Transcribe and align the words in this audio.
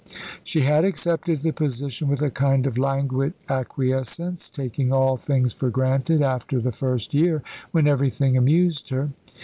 She 0.43 0.61
had 0.61 0.83
accepted 0.83 1.41
the 1.43 1.51
position 1.53 2.07
with 2.07 2.23
a 2.23 2.31
kind 2.31 2.65
of 2.65 2.75
languid 2.75 3.33
acquiescence, 3.47 4.49
taking 4.49 4.91
all 4.91 5.15
things 5.15 5.53
for 5.53 5.69
granted, 5.69 6.23
after 6.23 6.59
the 6.59 6.71
first 6.71 7.13
year, 7.13 7.43
when 7.69 7.85
everything 7.85 8.35
amused 8.35 8.89
her. 8.89 9.11